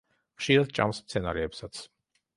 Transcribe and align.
ხშირად 0.39 0.73
ჭამს 0.79 1.03
მცენარეებსაც. 1.05 1.87